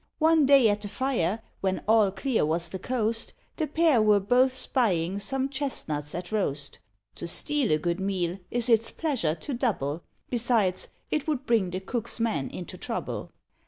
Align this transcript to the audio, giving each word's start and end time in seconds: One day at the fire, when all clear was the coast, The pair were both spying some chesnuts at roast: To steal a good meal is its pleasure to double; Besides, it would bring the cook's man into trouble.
One 0.17 0.47
day 0.47 0.67
at 0.67 0.81
the 0.81 0.87
fire, 0.87 1.43
when 1.59 1.83
all 1.87 2.09
clear 2.09 2.43
was 2.43 2.69
the 2.69 2.79
coast, 2.79 3.33
The 3.57 3.67
pair 3.67 4.01
were 4.01 4.19
both 4.19 4.51
spying 4.55 5.19
some 5.19 5.47
chesnuts 5.47 6.15
at 6.15 6.31
roast: 6.31 6.79
To 7.13 7.27
steal 7.27 7.71
a 7.71 7.77
good 7.77 7.99
meal 7.99 8.39
is 8.49 8.67
its 8.67 8.89
pleasure 8.89 9.35
to 9.35 9.53
double; 9.53 10.01
Besides, 10.31 10.87
it 11.11 11.27
would 11.27 11.45
bring 11.45 11.69
the 11.69 11.79
cook's 11.81 12.19
man 12.19 12.49
into 12.49 12.79
trouble. 12.79 13.31